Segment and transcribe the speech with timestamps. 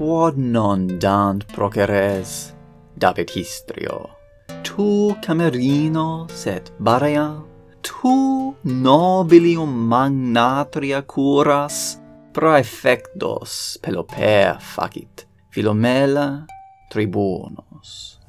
[0.00, 2.54] quod non dant proceres
[2.96, 4.08] David histrio.
[4.64, 7.36] Tu camerino sed barea
[7.84, 12.00] tu nobilium magnatria curas
[12.32, 16.46] praefectos Pelopea facit Philomela
[16.88, 18.19] tribunos.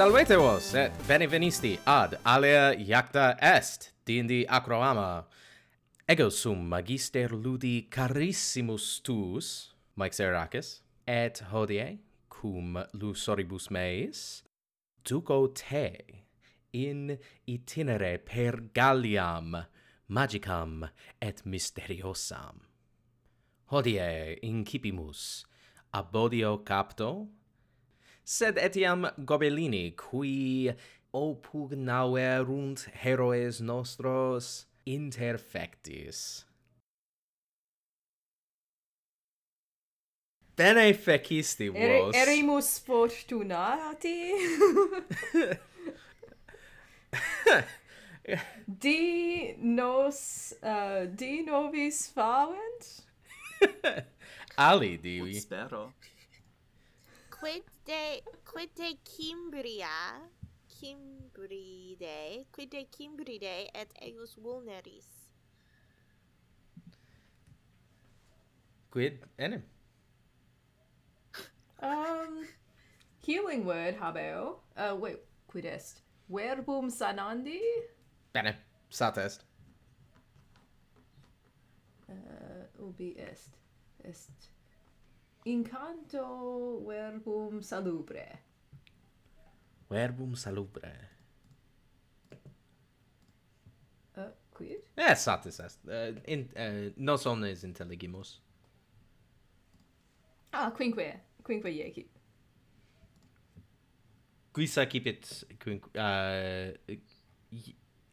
[0.00, 5.26] Salvete vos et benevenisti ad alea iacta est dindi acroama.
[6.08, 11.98] Ego sum magister ludi carissimus tuus, Mixeracus, et hodie
[12.30, 14.42] cum lusoribus meis
[15.04, 15.92] duco te
[16.72, 19.66] in itinere per Galliam
[20.08, 20.88] magicam
[21.20, 22.64] et mysteriosam.
[23.70, 25.44] Hodie incipimus
[25.92, 27.28] abodio capto
[28.24, 30.72] sed etiam Gobelini, qui
[31.12, 36.44] opugnaverunt heroes nostros, interfectis.
[40.60, 42.14] Bene fecisti vos.
[42.14, 44.32] Er, erimus fortunati.
[48.66, 53.04] di nos uh, di novis favent?
[54.56, 55.40] Ali divi.
[55.40, 55.94] Spero
[57.40, 60.20] quid de quid de Cimbria
[60.68, 65.08] Cimbride quid de Cimbride et eius vulneris.
[68.90, 69.62] Quid enim?
[71.82, 72.46] Um
[73.22, 74.58] healing word habeo.
[74.76, 77.60] Uh wait quid est verbum sanandi?
[78.34, 78.54] Bene
[78.90, 79.44] sat est
[82.10, 83.56] uh ubi est.
[84.04, 84.50] Est
[85.44, 88.38] incanto verbum salubre.
[89.88, 90.92] Verbum salubre.
[94.16, 94.82] Uh, quid?
[94.96, 95.78] Eh, satis est.
[95.88, 98.40] Uh, in, uh, nos omnes intelligimus.
[100.52, 101.20] Ah, quinque.
[101.42, 102.08] Quinque iecit.
[104.52, 105.90] Quis accipit quinque...
[105.94, 106.72] Uh,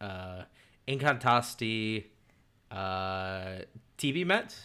[0.01, 0.43] uh,
[0.87, 2.05] incantasti
[2.71, 3.61] uh,
[3.97, 4.55] tibi met?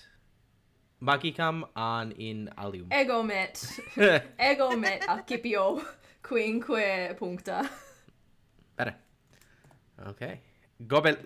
[1.02, 2.86] magicam an in alium.
[2.92, 3.80] Ego met.
[4.50, 5.82] Ego met accipio
[6.22, 7.70] quinque puncta.
[8.76, 8.94] Bene.
[10.08, 10.40] Okay.
[10.86, 11.16] Gobel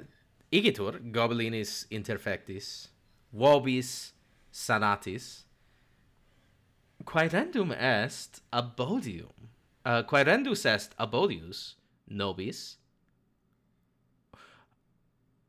[0.51, 2.89] igitur gobelinis interfectis
[3.33, 4.13] vobis
[4.51, 5.45] sanatis
[7.05, 9.51] quaerendum est abodium
[9.85, 11.77] uh, quaerendus est abodius
[12.07, 12.79] nobis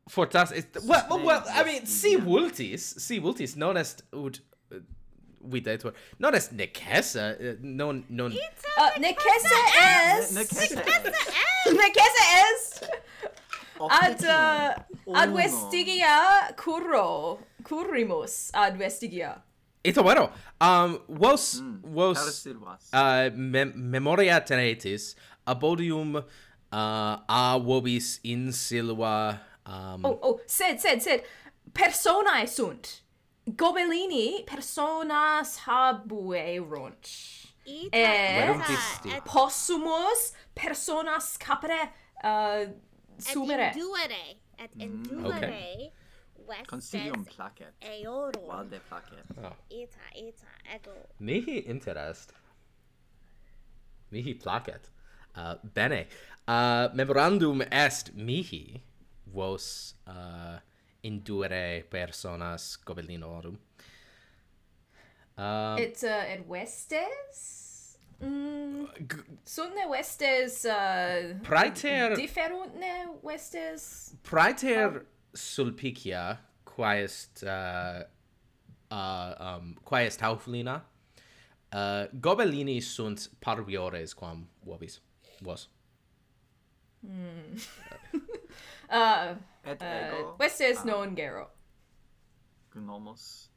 [0.07, 4.41] fortas est well, well, well I mean si vultis si vultis non est ut
[4.71, 4.79] uh,
[5.41, 10.33] videtur non est necessa uh, non non uh, necessa est.
[10.33, 11.07] necessa est.
[12.45, 12.89] Est.
[13.79, 19.41] Ad uh, ad vestigia curro currimus ad vestigia.
[19.83, 20.31] Ito bueno.
[20.59, 22.47] Um vos mm, vos
[22.93, 26.23] uh, mem memoria tenetis abodium uh,
[26.71, 31.23] a vobis in silva Um, oh, oh, sed, sed, sed,
[31.73, 33.01] personae sunt.
[33.45, 37.07] Gobelini personas habuerunt.
[37.65, 37.97] Ita.
[39.05, 41.89] E possumus personas capere
[42.23, 42.65] uh,
[43.17, 43.69] sumere.
[43.69, 44.37] Et induere.
[44.59, 45.47] Et mm, induere.
[45.47, 45.91] Mm,
[46.47, 46.63] okay.
[46.65, 47.73] Consilium placet.
[47.81, 48.47] Eorum.
[48.47, 49.25] Valde placet.
[49.43, 49.53] Oh.
[49.69, 50.95] Ita, ita, ego.
[51.19, 52.31] Mihi interest.
[54.11, 54.89] Mihi placet.
[55.35, 56.07] Uh, bene.
[56.47, 58.81] Uh, memorandum est mihi
[59.33, 60.59] vos uh,
[61.03, 63.57] indure personas gobelinorum.
[65.37, 67.97] Um, uh, it's uh, at Westes.
[68.23, 70.65] Mm, uh, sunne Westes.
[70.65, 72.15] Uh, praeter.
[72.15, 74.15] Differentne Westes.
[74.23, 75.05] Praeter oh.
[75.33, 78.03] Sulpicia, quaest uh,
[78.91, 80.81] uh, um, quaest Hauflina.
[81.71, 85.01] Uh, gobelini sunt parviores quam vobis,
[85.41, 85.67] vos.
[87.05, 87.61] Mm.
[88.89, 90.31] Uh, Et uh, ego.
[90.31, 90.85] Uh, queste es ah.
[90.85, 91.47] non gero.
[92.73, 93.49] Gnomos.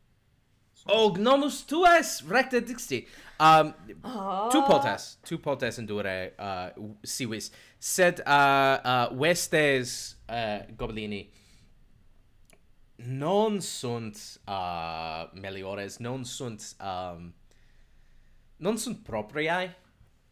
[0.89, 3.07] Oh, gnomus tu es recte dixti.
[3.39, 4.49] Um, oh.
[4.51, 4.67] Tu ah.
[4.67, 6.71] potes, tu potes endure uh,
[7.05, 7.51] sivis.
[7.79, 11.29] Sed uh, uh, vestes uh, goblini
[13.07, 17.35] non sunt uh, meliores, non sunt um,
[18.57, 19.77] non sunt propriae,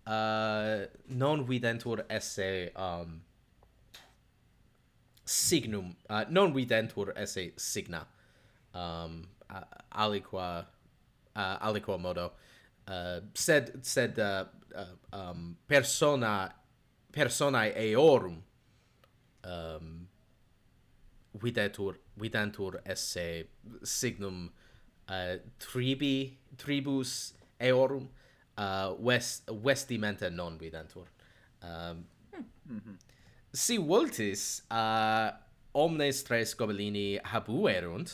[0.06, 3.22] uh, non videntur esse um,
[5.28, 8.06] signum uh, non videntur esse signa.
[8.74, 9.60] Um uh,
[9.92, 10.66] aliqua
[11.36, 12.32] uh, aliqua modo.
[12.86, 14.44] Uh, sed sed uh,
[14.74, 16.50] uh, um persona
[17.12, 18.42] personae eorum
[19.44, 20.08] um
[21.36, 23.44] videtur videntur esse
[23.84, 24.50] signum
[25.08, 28.08] uh, tribi tribus eorum
[28.56, 31.06] uh, west vestimenta non videntur.
[31.62, 32.44] Um mm -hmm.
[32.72, 33.07] Mm-hmm
[33.52, 35.30] si voltis uh,
[35.72, 38.12] omnes tres gobelini habuerunt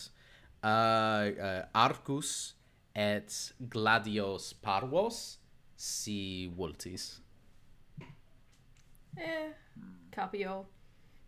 [0.62, 2.54] uh, uh, arcus
[2.94, 5.40] et gladios parvos
[5.76, 7.20] si voltis
[9.19, 9.52] eh
[10.10, 10.64] capio.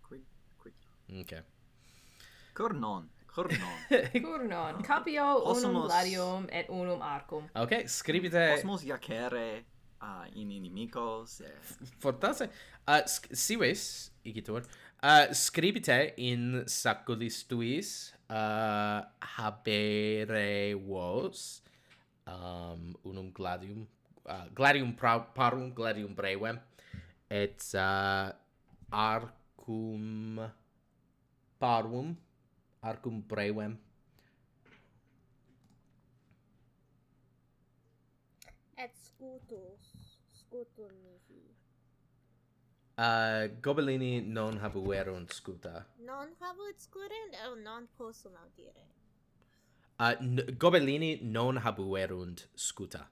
[0.03, 0.25] Quid
[0.59, 0.75] quid.
[1.23, 1.43] Okay
[2.55, 3.77] cornon cornon.
[4.27, 4.83] Cornon.
[4.83, 5.65] Capio Osmos...
[5.65, 7.49] unum gladium et unum arcum.
[7.55, 9.65] Okay scribite Osmos iacere
[10.03, 11.41] uh, in inimicos.
[11.41, 11.87] Eh.
[11.99, 12.51] Fortasse.
[12.87, 13.03] Uh,
[13.33, 14.63] sives, igitur,
[15.03, 19.03] uh, scribite in saculis tuis uh,
[19.37, 21.63] habere vos
[22.27, 23.87] um, unum gladium,
[24.27, 26.61] uh, gladium pra, parum, gladium brevem,
[27.31, 28.31] et uh,
[28.91, 30.47] arcum
[31.59, 32.17] parum,
[32.83, 33.79] arcum brevem,
[38.77, 39.76] et scutum
[40.47, 41.55] scutumisi.
[42.99, 45.85] Uh, gobelini non habuerunt scuta.
[45.99, 48.87] Non habuit scuren o non possum audire.
[49.99, 50.15] Uh,
[50.57, 53.09] gobelini non habuerunt scuta.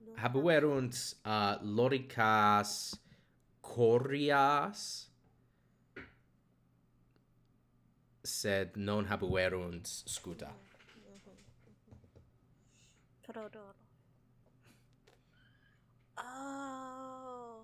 [0.00, 2.98] Non habuerunt uh, loricas
[3.60, 5.10] corias,
[8.24, 10.48] sed non habuerunt scuta.
[10.48, 10.69] Mm.
[13.30, 13.74] Prodoro.
[16.18, 17.60] Oh,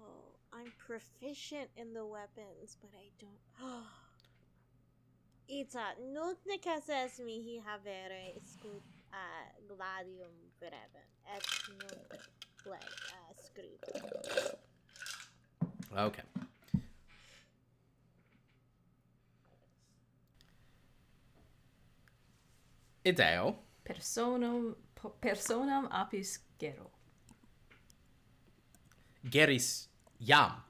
[0.52, 3.40] I'm proficient in the weapons, but I don't.
[5.48, 8.82] Ita, nunc necesses mihi havere scut
[9.12, 11.44] uh, gladium brevem, et
[11.80, 12.20] nunc
[12.66, 14.58] leg uh, scribe.
[15.96, 16.22] Okay.
[23.04, 23.54] Ideo.
[23.84, 24.86] Personum po-
[25.20, 26.91] personam apis gero.
[29.25, 29.88] Geris
[30.20, 30.62] jam.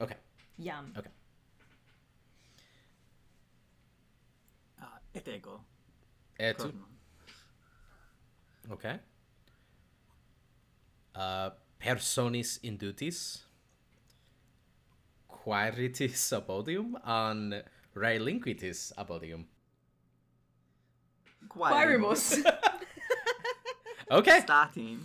[0.00, 0.16] Okay.
[0.58, 0.92] Jam.
[0.96, 1.10] Okay.
[4.80, 5.60] Uh, et ego.
[6.38, 6.60] Et.
[8.70, 8.98] Okay.
[11.14, 13.46] Uh, personis indutis
[15.28, 17.62] quaeritis abodium an
[17.94, 19.46] relinquitis abodium
[21.56, 22.36] Quaerimus.
[24.10, 24.40] okay.
[24.40, 25.00] starting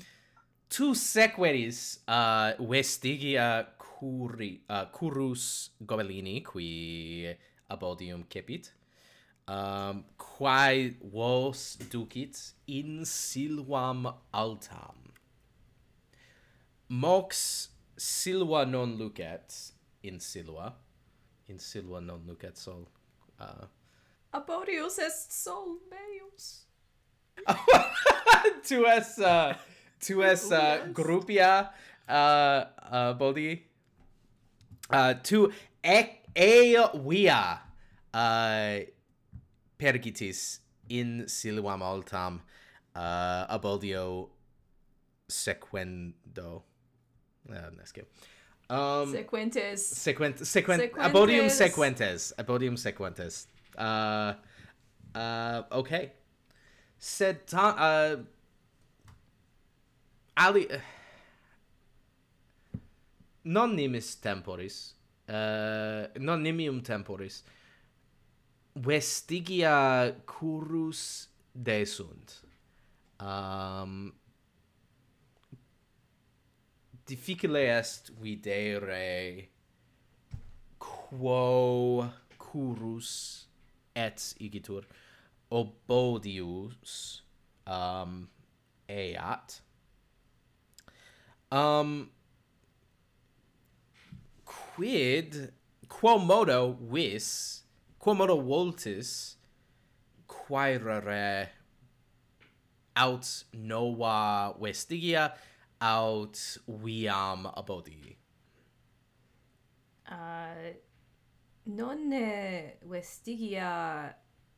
[0.71, 7.27] Tu sequeris uh, vestigia curi, uh, curus gobelini qui
[7.69, 8.71] abodium cepit.
[9.47, 15.11] Um, quae vos ducit in silvam altam.
[16.87, 19.73] Mox silva non lucet
[20.03, 20.73] in silva.
[21.49, 22.87] In silva non lucet sol.
[23.37, 23.67] Uh,
[24.33, 26.67] Aborius est sol meus.
[28.67, 29.53] tu es uh,
[29.99, 31.71] tu es uh, grupia
[32.07, 33.63] uh, uh, bodi
[34.93, 35.51] uh, tu
[35.83, 37.61] e, e via
[38.13, 38.79] uh,
[39.77, 40.59] pergitis
[40.89, 42.41] in siluam altam
[42.95, 44.29] uh, aboldio
[45.27, 46.63] sequendo.
[47.49, 48.05] Uh, nescio
[48.69, 49.81] um, sequentes.
[49.81, 52.33] sequent sequent abodium sequentes.
[52.37, 53.47] Abodium sequentes.
[53.77, 54.33] Uh,
[55.15, 56.11] uh, okay.
[56.97, 57.75] Said Tom.
[57.77, 58.15] Uh,
[60.37, 60.67] ali.
[60.69, 60.81] Eh,
[63.43, 64.93] non nimis temporis.
[65.27, 67.43] Uh, non nimium temporis.
[68.75, 72.41] Vestigia curus desunt.
[73.19, 74.13] Um,
[77.05, 79.49] difficile est videre
[80.79, 83.50] quo curus
[83.95, 84.85] et igitur
[85.51, 87.21] obodius
[87.67, 88.29] um
[88.89, 89.61] eat
[91.51, 92.09] um
[94.45, 95.51] quid
[95.87, 97.63] quo modo vis
[97.99, 99.37] quomodo voltis
[100.27, 101.49] quaerere
[102.95, 105.33] aut nova vestigia
[105.79, 108.17] aut viam abodi
[110.07, 110.71] uh
[111.63, 112.09] non
[112.81, 114.15] vestigia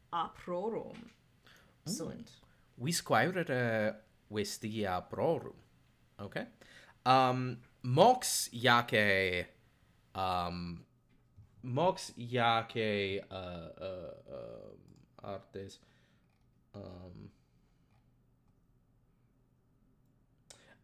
[0.09, 1.91] aprorum mm.
[1.91, 2.31] sunt.
[2.75, 3.93] Visquaerere eh,
[4.27, 5.55] vestigia aprorum.
[6.17, 6.47] Okay
[7.05, 9.47] um mox iace
[10.15, 10.85] um
[11.61, 15.79] mox yake uh, eh, uh, eh, uh artes
[16.73, 17.29] um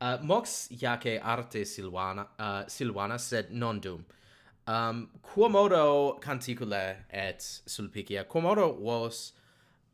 [0.02, 4.06] Uh, mox yake arte silvana uh, silvana sed non dum.
[4.70, 8.24] Um, Quomodo canticule et sulpicia.
[8.26, 9.34] Quomodo vos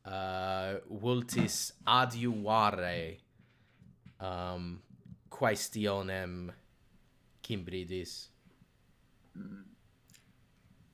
[0.05, 3.19] uh, vultis adiuare
[4.19, 4.81] um,
[5.29, 6.51] quaestionem
[7.41, 8.29] Cimbridis.
[9.37, 9.63] Mm.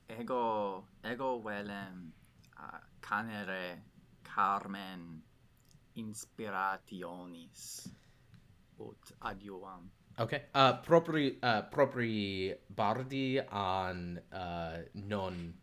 [0.08, 2.12] Ego, ego velem
[2.58, 3.82] uh, canere
[4.22, 5.22] Carmen
[5.96, 7.88] inspirationis
[8.78, 9.90] ut adiuam.
[10.20, 10.42] Okay.
[10.54, 15.54] Uh, propri uh, propri bardi an uh, non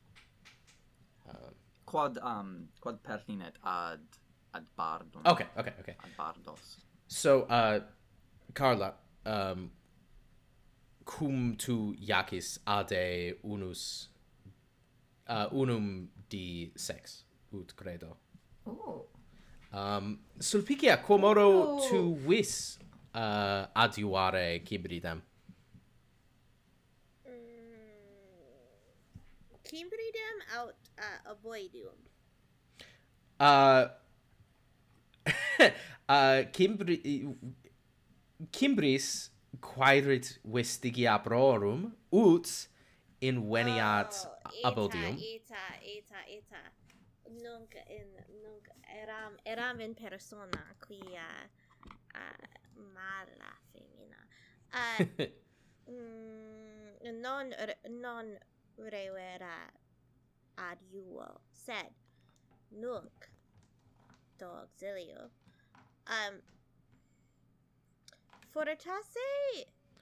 [1.27, 1.51] uh,
[1.85, 4.01] quad um quad pertinet ad
[4.53, 5.21] ad bardum.
[5.25, 5.95] Okay, okay, okay.
[6.03, 6.77] Ad bardos.
[7.07, 7.79] So, uh
[8.53, 8.93] Carla,
[9.25, 9.71] um
[11.05, 14.09] cum tu iacis ade unus
[15.27, 18.17] uh, unum di sex ut credo.
[18.65, 19.05] Oh.
[19.71, 21.89] Um sulpicia quomodo oh.
[21.89, 22.79] tu vis
[23.19, 25.21] Uh, adiuare cibridem?
[29.63, 31.99] Kibridem mm, out uh, avoidum.
[33.39, 33.87] Uh,
[36.09, 37.35] uh, Kimbri
[38.51, 42.47] Kimbris quaerit vestigia prorum ut
[43.21, 45.19] inveniat oh, abodium.
[45.19, 46.63] Eta, eta, eta.
[47.43, 48.07] Nunc in
[48.41, 48.71] nunc
[49.03, 51.27] eram eram in persona quia
[52.15, 54.21] uh, mala femina.
[54.73, 55.03] Uh,
[55.91, 57.53] mm, non
[57.89, 58.37] non
[58.77, 59.71] revera
[60.55, 61.93] ad uo, sed
[62.71, 63.29] nunc
[64.37, 65.29] do auxilio.
[66.07, 66.41] Um,
[68.51, 69.19] fortasse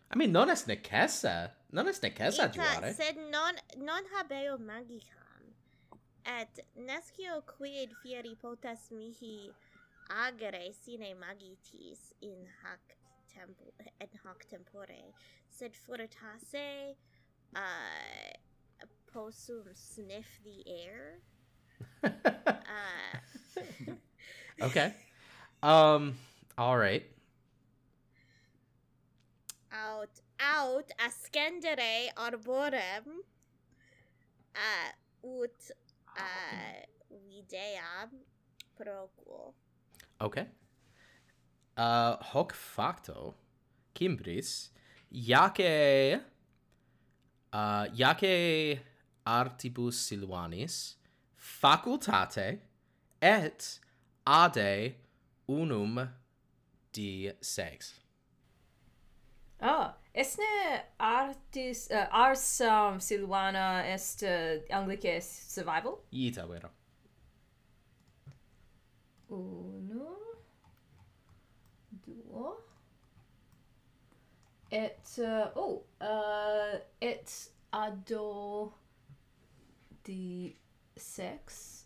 [0.10, 1.52] I mean, non est necessa.
[1.72, 2.94] Non est necessa juare.
[2.94, 5.54] Sed non non habeo magicam.
[6.26, 9.52] Et nescio quid fieri potas mihi
[10.10, 12.98] agere sine magitis in hac
[13.34, 15.14] tempo in hoc tempore.
[15.50, 16.96] Sed fortasse
[17.56, 17.60] uh
[19.12, 21.20] possum sniff the air.
[22.68, 23.94] Uh
[24.62, 24.94] okay
[25.64, 26.16] um
[26.58, 27.06] all right.
[29.72, 33.24] Out aut ascendere arborem
[34.56, 34.92] uh,
[35.24, 35.72] ut
[36.18, 36.82] uh,
[37.30, 38.10] videam
[38.78, 39.54] proquo.
[40.20, 40.48] Okay.
[41.78, 43.36] Uh, hoc facto,
[43.94, 44.72] cimbris,
[45.12, 46.22] iace,
[47.54, 48.80] uh, iace
[49.26, 50.96] artibus Silvanis
[51.36, 52.60] facultate
[53.22, 53.80] et
[54.26, 54.96] ade
[55.48, 56.10] unum
[56.92, 57.94] di sex.
[59.60, 66.04] Ah, esne artis uh, ars um, Silvana est uh, anglice survival?
[66.12, 66.70] Ita vero.
[69.30, 69.77] Uh,
[72.08, 72.56] duo.
[74.72, 78.74] Et uh, oh, uh, et ado
[80.04, 80.56] di
[80.96, 81.86] sex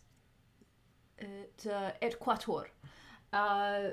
[1.18, 2.66] et uh, et quator.
[3.32, 3.92] Uh,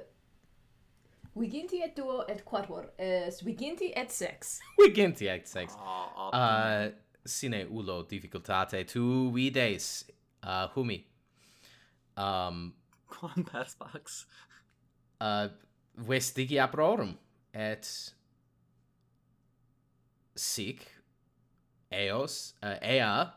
[1.35, 4.59] Wiginti et duo et quator est uh, wiginti et sex.
[4.79, 5.75] Wiginti et sex.
[5.79, 6.89] Oh, uh,
[7.25, 10.05] sine ulo difficultate tu vides
[10.43, 11.05] uh, humi.
[12.17, 12.73] Um,
[13.07, 14.25] quam on, Box.
[15.21, 15.47] Uh,
[16.07, 17.15] vestigiaprorum
[17.53, 17.89] et
[20.35, 20.85] sic
[21.91, 23.33] eos uh, ea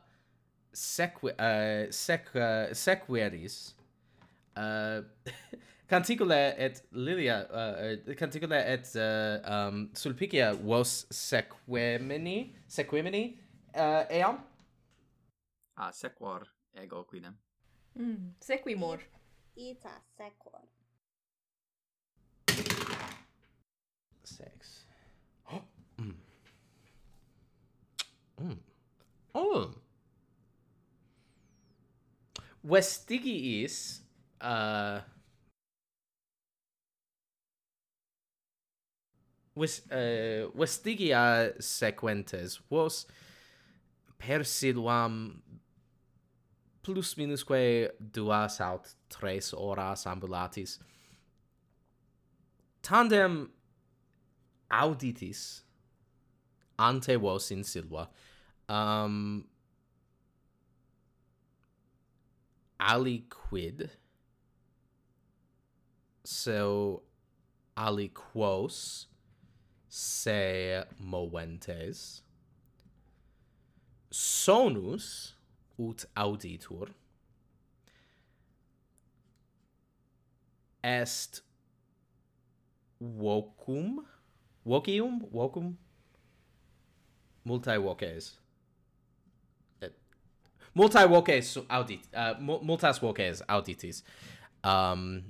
[0.73, 3.75] sequ uh, eh, sec uh, sequeris
[4.57, 5.03] uh,
[5.89, 13.25] canticula et lilia uh, canticula et uh, um sulpicia vos sequemini sequemini
[13.75, 14.41] uh, eam?
[15.77, 17.37] Ah sequor ego quidem.
[17.99, 19.01] Mm, sequimor.
[19.57, 20.72] Ita sequor.
[24.25, 24.85] sex.
[25.99, 26.15] mm.
[28.41, 28.59] Mm.
[29.35, 29.71] Oh.
[32.65, 34.03] Vestigiis
[34.41, 35.01] uh
[39.55, 43.07] West, uh, vestigia sequentes vos
[44.17, 45.43] persiduam
[46.83, 50.79] plus minusque duas aut tres horas ambulatis
[52.81, 53.53] tandem
[54.73, 55.63] auditis
[56.79, 58.09] ante vos in silva.
[58.69, 59.45] Um
[62.81, 63.91] aliquid.
[66.25, 67.03] So
[67.77, 69.07] aliquos
[69.89, 72.23] se moventes.
[74.11, 75.35] Sonus
[75.79, 76.89] ut auditur.
[80.83, 81.43] Est
[83.01, 84.05] vocum
[84.67, 85.77] Wokium, wokum.
[87.45, 88.39] Multae voces.
[89.81, 89.93] Et...
[90.75, 94.03] Multae voces audit, uh, multas voces auditis.
[94.65, 95.25] Um,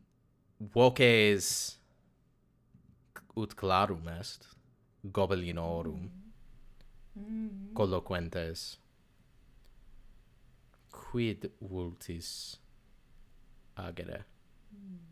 [0.74, 1.78] voces
[3.36, 4.46] ut clarum est
[5.04, 6.10] gobelinorum
[7.16, 7.72] mm -hmm.
[7.74, 8.78] colloquentes
[10.90, 12.60] quid vultis
[13.76, 14.24] agere
[14.72, 15.11] mm.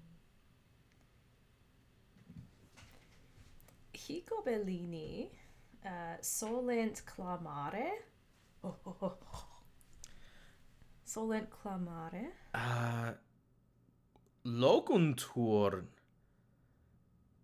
[4.01, 5.31] Higo Bellini
[5.85, 7.91] uh, solent clamare
[8.65, 9.47] oh, oh, oh, oh.
[11.05, 13.13] solent clamare uh,
[14.45, 15.85] locuntur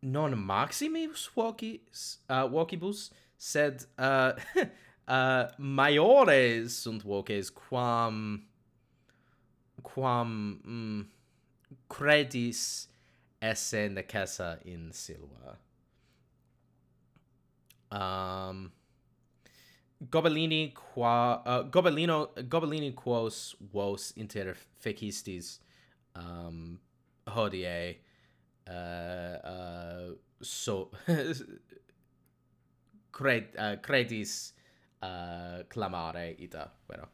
[0.03, 4.33] non maximus vocis uh, vocibus sed uh,
[5.09, 8.47] uh, maiores sunt voces quam
[9.83, 11.07] quam mm,
[11.89, 12.89] credis
[13.43, 15.66] esse necessa in silva
[17.91, 18.71] um
[19.99, 25.61] Gobelini qua uh, Gobelino Gobelini quos vos inter fecistis
[26.15, 26.79] um
[27.27, 27.97] hodie
[28.69, 30.91] uh, uh so
[33.13, 34.53] cred uh, credis
[35.03, 37.09] uh, clamare ita vero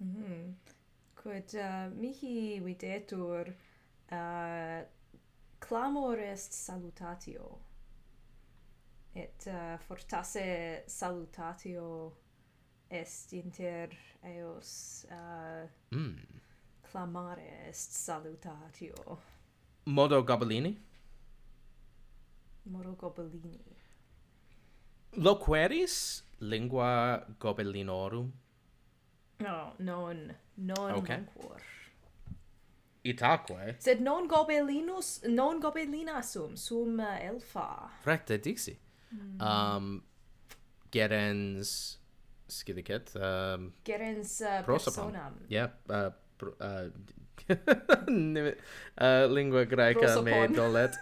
[0.00, 0.54] mm -hmm.
[1.14, 3.54] quod uh, mihi videtur
[4.10, 4.82] uh,
[5.60, 7.71] clamor est salutatio
[9.14, 12.12] et uh, fortasse salutatio
[12.90, 13.88] est inter
[14.22, 16.16] eos uh, eh, mm.
[16.82, 19.18] clamare est salutatio
[19.84, 20.78] modo gobelini
[22.64, 23.76] modo gobelini
[25.12, 28.32] loqueris lingua gobelinorum
[29.40, 31.16] no non non okay.
[31.16, 31.60] Languor.
[33.04, 33.76] Itaque.
[33.78, 37.90] Sed non gobelinus, non gobelinasum, sum uh, elfa.
[38.04, 38.76] Recte dixi.
[39.12, 39.42] Mm.
[39.42, 40.02] Um,
[40.90, 41.98] gerens
[42.48, 43.14] skidicet.
[43.16, 45.32] Um, gerens uh, personam.
[45.48, 45.68] Yeah.
[45.88, 46.10] Uh,
[46.60, 46.90] uh,
[48.98, 50.96] uh, lingua greca me dolet.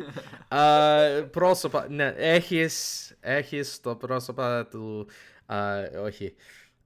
[0.50, 5.06] uh, prosopa, ne, echis echis to prosopa tu,
[5.48, 6.34] uh, ohi.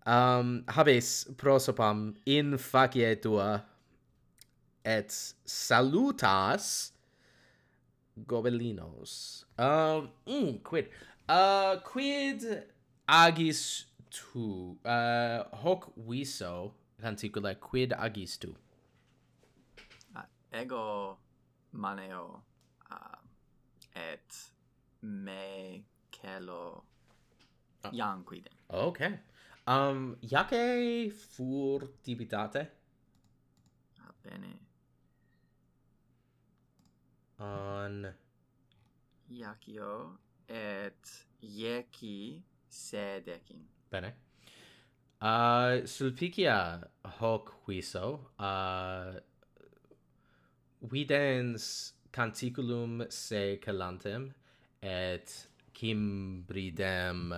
[0.07, 3.63] Um, habes prosopam in facie tua
[4.85, 5.11] et
[5.45, 6.93] salutas
[8.27, 9.45] gobelinos.
[9.59, 10.89] Um, mm, quid?
[11.29, 12.65] Uh, quid
[13.07, 14.77] agis tu?
[14.85, 18.55] Uh, hoc viso canticula quid agis tu?
[20.17, 21.19] Uh, ego
[21.73, 22.43] maneo
[22.91, 23.19] uh,
[23.95, 24.51] et
[25.03, 26.83] me celo
[27.85, 27.91] uh, ah.
[27.93, 28.55] iam quidem.
[28.71, 29.19] Okay.
[29.67, 32.67] Um, iace furtivitate?
[34.01, 34.70] Ah, bene
[37.41, 38.07] on
[39.31, 43.67] iacio et ieci sedekin.
[43.91, 44.15] Bene.
[45.21, 49.19] Uh, Sulpicia hoc huiso, uh,
[50.83, 54.33] videns canticulum se calantem
[54.83, 57.35] et cimbridem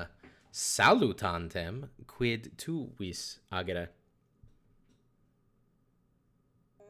[0.51, 3.89] salutantem quid tu vis agere?
[6.79, 6.83] Mm,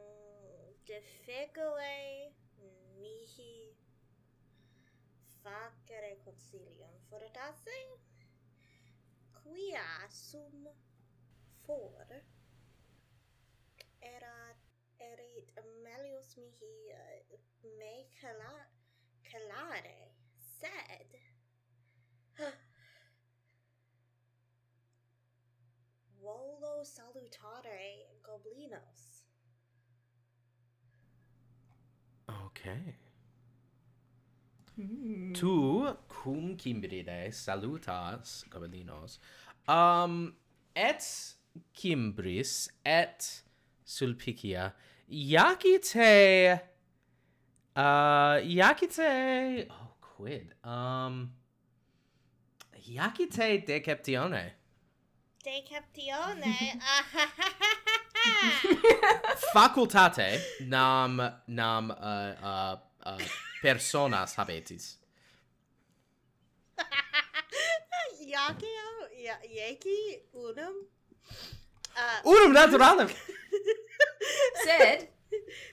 [5.43, 7.77] facere consilium fortasse
[9.43, 10.69] quia sum
[11.65, 12.07] for
[13.99, 14.61] erat
[14.99, 15.51] erit
[15.83, 17.39] melius mihi uh,
[17.79, 18.55] me cala,
[19.23, 21.11] calare sed
[26.23, 29.25] volo salutare goblinos.
[32.29, 33.02] Okay.
[34.79, 35.35] Mm.
[35.35, 39.19] Tu cum Cimbride salutas gobelinos
[39.69, 40.35] um
[40.75, 41.37] et
[41.75, 43.43] Cimbris et
[43.85, 44.73] Sulpicia
[45.11, 46.61] Iacite
[47.77, 51.31] uh Iacite oh quid um
[52.89, 54.53] Iacite deceptione
[55.45, 56.57] Deceptione
[59.53, 63.19] facultate nam nam uh uh, uh
[63.63, 64.99] persona habetis.
[68.35, 68.91] Yakeo,
[69.57, 70.87] Yaki, Unum.
[71.97, 73.09] Uh, unum naturalem.
[74.65, 75.09] sed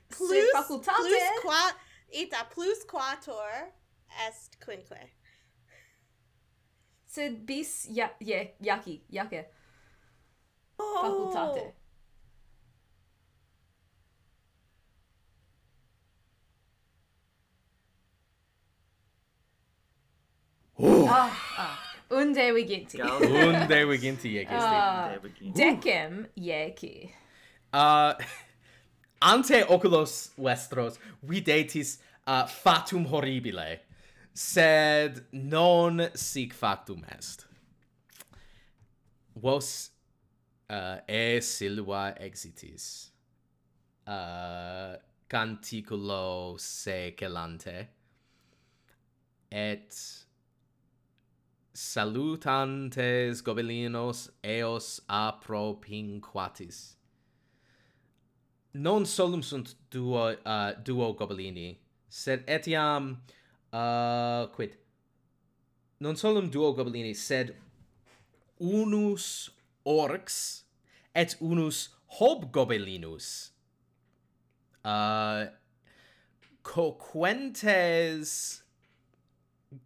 [0.09, 1.71] plus sed facultate plus qua
[2.11, 3.71] ita plus quator
[4.27, 5.11] est quinque.
[7.05, 9.45] Sed bis ja, ye, yaki, yake.
[10.77, 11.01] Oh.
[11.01, 11.78] Facultate.
[20.81, 21.07] Oh.
[21.09, 21.79] Ah, ah.
[22.11, 23.01] Unde viginti.
[23.01, 25.51] Unde viginti jeki esti.
[25.51, 27.11] Decem yeki.
[27.73, 28.13] Uh,
[29.21, 33.79] ante oculos vestros videtis uh, fatum horribile,
[34.33, 37.45] sed non sic factum est.
[39.35, 39.91] Vos
[40.69, 43.11] uh, e silva exitis
[44.07, 44.95] uh,
[45.27, 47.87] canticulo secelante,
[49.51, 50.25] et
[51.73, 56.95] salutantes gobelinos eos apropinquatis.
[58.73, 61.77] Non solum sunt duo, uh, duo gobelini,
[62.07, 63.17] sed etiam,
[63.73, 64.75] uh, quid,
[65.99, 67.55] non solum duo gobelini, sed
[68.59, 69.49] unus
[69.85, 70.63] orcs
[71.15, 73.51] et unus hobgobelinus.
[74.83, 75.45] Uh,
[76.63, 78.61] coquentes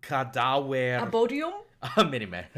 [0.01, 0.99] cadaver...
[1.01, 1.53] Abodium?
[1.83, 2.47] Ah, uh, minime.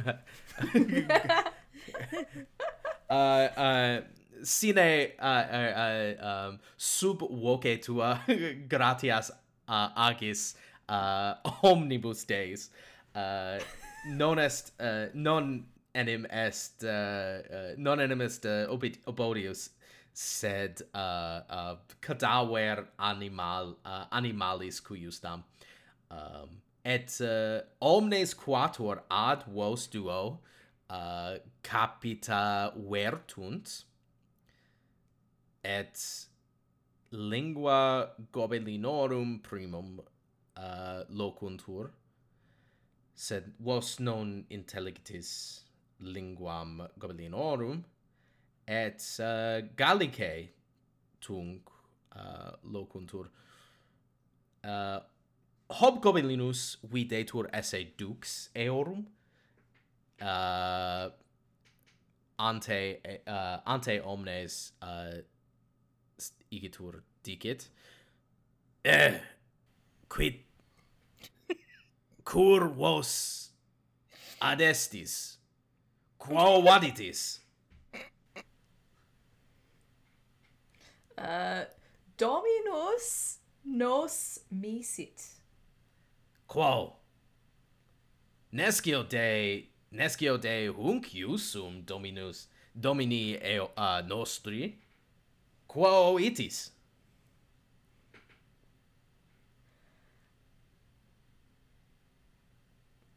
[3.09, 4.01] uh, uh,
[4.43, 8.21] sine uh, uh, uh, um, sub voce tua
[8.69, 9.31] gratias
[9.67, 10.55] uh, agis
[10.89, 12.69] uh, omnibus deis
[13.15, 13.59] uh,
[14.05, 18.67] non est uh, non enim est uh, uh, non enim est uh,
[19.07, 19.69] obodius
[20.13, 25.43] sed uh, uh, cadaver animal uh, animalis cuius tam
[26.11, 30.19] um, et uh, omnes quator ad vos duo
[30.89, 33.85] uh, capita vertunt
[35.63, 36.27] et
[37.11, 39.99] lingua gobelinorum primum
[40.57, 41.89] uh, locuntur
[43.15, 45.63] sed vos non intelligitis
[45.99, 47.83] linguam gobelinorum
[48.67, 50.49] et uh, gallicae
[51.19, 51.71] tunc
[52.15, 53.29] uh, locuntur
[54.63, 54.99] uh,
[55.69, 59.07] Hobgoblinosus videtur esse dux eorum?
[60.21, 61.09] Uh,
[62.37, 65.21] ante uh, ante omnes uh,
[66.51, 67.69] igitur dicit
[68.83, 69.19] eh,
[70.07, 70.43] quid
[72.23, 73.51] cur vos
[74.41, 75.37] adestis?
[76.17, 77.39] Quo vaditis?
[81.17, 81.65] Uh,
[82.17, 85.34] dominus nos misit
[86.47, 86.93] quo?
[88.51, 94.79] Nescio de nescio de hunc iusum dominus domini eo a nostri.
[95.67, 96.71] Quo itis?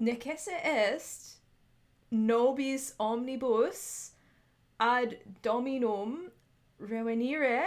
[0.01, 1.38] Necesse est
[2.11, 4.12] nobis omnibus
[4.79, 6.31] ad dominum
[6.79, 7.67] revenire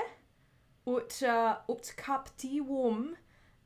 [0.86, 3.18] ut uh, ut captivum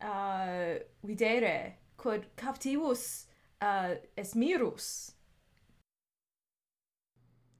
[0.01, 3.25] uh, videre quod captivus
[3.61, 5.11] uh, esmirus.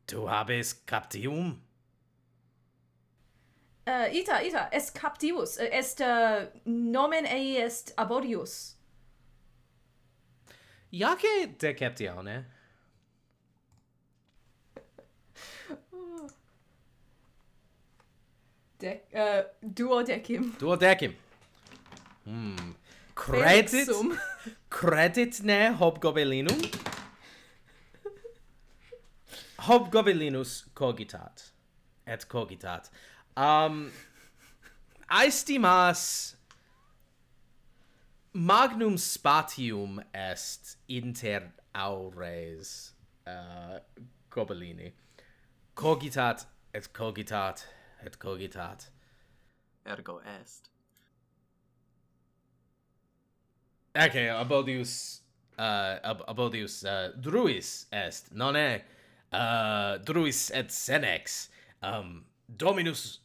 [0.05, 1.62] Tu habes captivum?
[3.88, 8.75] Uh, ita, ita, est captivus, eh, est uh, nomen ei est abodius.
[10.91, 12.45] Iace deceptione?
[18.79, 20.55] Dec, uh, duodecim.
[20.60, 21.15] Duodecim.
[22.25, 22.75] Hmm,
[23.15, 23.89] Credit?
[24.69, 26.62] Credit ne hobgobelinum?
[29.58, 31.51] Hobgobelinus cogitat.
[32.06, 32.89] Et cogitat.
[33.36, 33.91] Um
[35.10, 36.36] Aestimas
[38.34, 42.93] magnum spatium est inter aures
[43.28, 43.80] uh,
[44.30, 44.93] gobelini.
[45.75, 47.65] Cogitat et cogitat
[48.06, 48.89] et cogitat.
[49.86, 50.74] Ergo est.
[53.97, 55.21] Okay, abodius
[55.58, 58.81] uh, ab abodius uh, druis est nonne
[59.31, 61.49] uh, druis et senex.
[61.81, 63.21] Um, dominus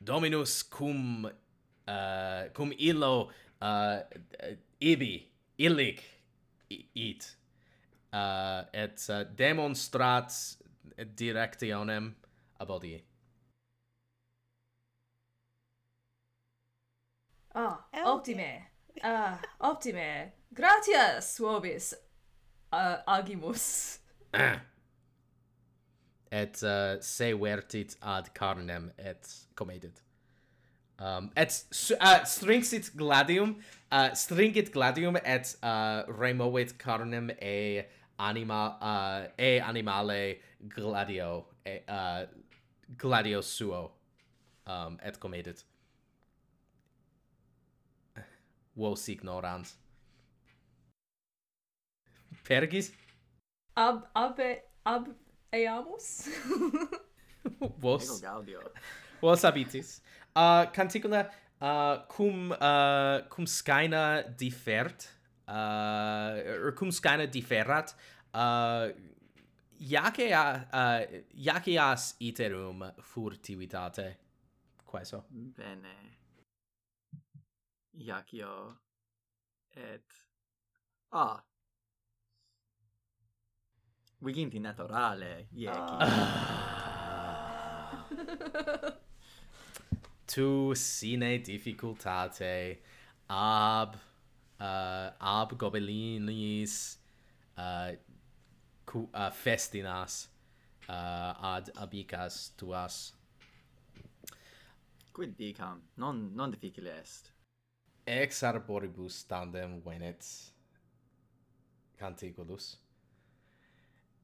[0.00, 3.98] dominus cum uh, cum illo uh,
[4.78, 5.26] ibi
[5.58, 6.04] illic
[6.70, 7.36] it.
[8.12, 10.30] Uh, et uh, demonstrat
[11.16, 12.14] directionem
[12.60, 13.02] abodii.
[17.54, 18.75] Ah, oh, optime.
[19.02, 20.32] Ah, optime.
[20.52, 21.94] Gratias, suobis
[22.72, 23.98] uh, agimus.
[26.32, 30.02] et uh, se vertit ad carnem et comedit.
[30.98, 31.52] Um, et
[32.00, 33.56] uh, stringsit gladium,
[33.92, 37.84] uh, stringit gladium et uh, removit carnem e
[38.18, 40.40] anima uh, e animale
[40.74, 42.26] gladio e, uh,
[42.96, 43.92] gladio suo
[44.66, 45.64] um, et comedit
[48.76, 49.74] vos ignorans.
[52.46, 52.92] Pergis?
[53.74, 55.08] Ab, abe, ab
[55.50, 56.28] eamus?
[57.82, 58.20] vos.
[58.20, 58.60] Gaudio.
[59.20, 60.00] Vos habitis.
[60.36, 61.24] Uh, canticula
[61.60, 65.08] uh, cum, uh, cum scaena differt,
[65.48, 67.96] uh, er cum scaena differat,
[68.34, 68.92] uh,
[69.78, 74.16] iace, a, uh, iace as iterum furtivitate.
[74.86, 76.15] quaeso Bene.
[77.98, 78.76] Iacio
[79.76, 80.04] et
[81.12, 81.42] ah.
[84.20, 86.76] Viginti naturale Yaki ah.
[90.26, 92.80] tu sine difficultate
[93.28, 93.96] ab
[94.60, 96.98] uh, ab gobelinis
[97.56, 97.92] uh,
[98.84, 100.28] cu, uh, festinas
[100.88, 103.14] uh, ad abicas tuas.
[105.12, 105.82] Quid dicam?
[105.96, 107.35] Non non difficile est
[108.06, 110.26] ex arboribus tandem venet
[111.98, 112.76] canticulus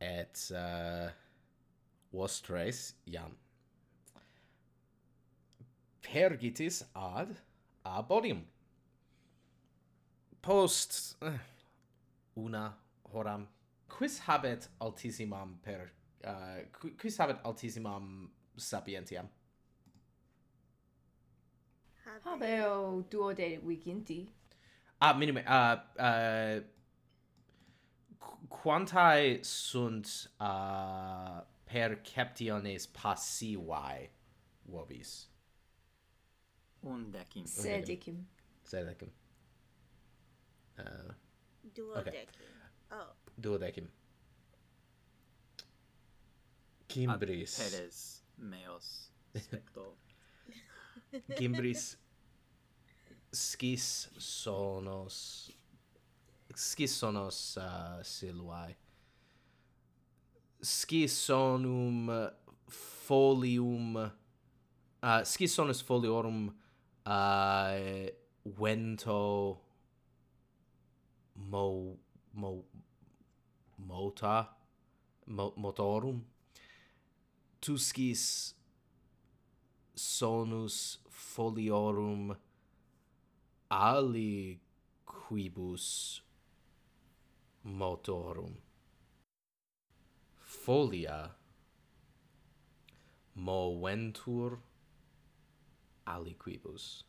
[0.00, 1.10] et uh,
[2.12, 3.34] vostres iam.
[6.02, 7.34] Pergitis ad
[7.86, 8.44] abodium
[10.42, 11.38] post uh,
[12.36, 12.68] una
[13.12, 13.46] horam
[13.88, 15.90] quis habet altissimam per
[16.24, 16.62] uh,
[16.98, 19.30] quis habet altissimam sapientiam?
[22.24, 24.28] Habeo duo de weekinti.
[25.00, 26.60] Ah, minime, uh, uh,
[28.48, 34.08] quantae sunt ah, uh, perceptiones passivae
[34.68, 35.26] vobis?
[36.84, 37.46] Undecim.
[37.46, 38.26] Sedicim.
[38.64, 39.10] Sedicim.
[40.78, 41.12] Uh,
[41.74, 42.08] Duodecim.
[42.08, 42.26] Okay.
[42.90, 43.08] Oh.
[43.40, 43.88] Duodecim.
[46.88, 47.58] Cimbris.
[47.60, 49.94] Ad peres meos specto.
[51.38, 51.96] Cimbris
[53.32, 55.50] skis sonos
[56.54, 58.76] skis sonos uh, siluae
[60.62, 62.30] skis sonum uh,
[62.68, 66.52] folium uh, skis sonus foliorum
[67.06, 68.08] uh,
[68.44, 69.20] vento
[71.34, 71.96] mo
[72.34, 72.64] mo
[73.78, 74.48] mota
[75.26, 76.24] mo, motorum.
[77.60, 78.54] Tu skis
[79.94, 82.34] sonus foliorum
[83.72, 84.60] ali
[85.06, 86.20] quibus
[87.64, 88.52] motorum.
[90.44, 91.30] Folia
[93.34, 94.58] moventur
[96.06, 97.04] aliquibus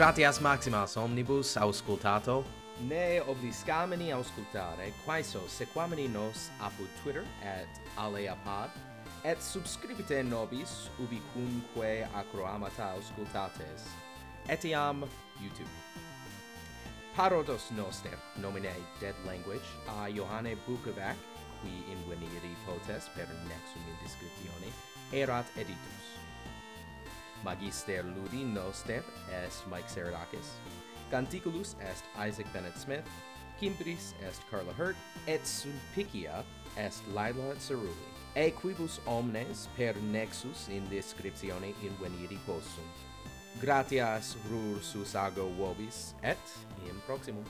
[0.00, 2.42] Gratias maximas omnibus auscultato,
[2.88, 8.70] ne obliscamini auscultare, quaeso sequamini nos apud Twitter at aleapod,
[9.24, 13.84] et subscribite nobis ubicunque acroamata auscultates,
[14.48, 15.04] etiam
[15.38, 15.68] YouTube.
[17.14, 21.16] Parodos noster, nomine Dead Language, a Johanne Bukovac,
[21.60, 24.72] qui inveniri potes per nexum in descriptione,
[25.12, 26.19] erat editus.
[27.44, 30.48] Magister Ludi Noster est Mike Saradakis.
[31.10, 33.04] Canticulus est Isaac Bennett Smith.
[33.58, 34.96] Kimbris est Carla Hurt.
[35.26, 36.44] Et Sulpicia
[36.76, 38.10] est Laila Cerulli.
[38.36, 42.84] E quibus omnes per nexus in descriptione inveniri possum.
[43.60, 46.38] Gratias rur susago vobis, et
[46.86, 47.44] in proximum.